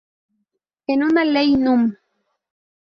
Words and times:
En 0.87 1.01
la 1.13 1.23
ley 1.33 1.49
núm. 1.63 1.81